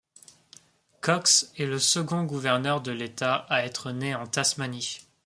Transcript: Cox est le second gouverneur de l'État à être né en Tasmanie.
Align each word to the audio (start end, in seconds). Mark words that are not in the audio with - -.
Cox 1.01 1.53
est 1.59 1.67
le 1.67 1.77
second 1.77 2.23
gouverneur 2.23 2.81
de 2.81 2.91
l'État 2.91 3.35
à 3.49 3.61
être 3.65 3.91
né 3.91 4.15
en 4.15 4.25
Tasmanie. 4.25 5.01